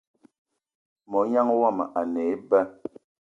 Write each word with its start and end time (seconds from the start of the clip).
Mognan 1.11 1.47
yomo 1.61 1.85
a 1.99 2.01
ne 2.11 2.21
eba 2.33 2.59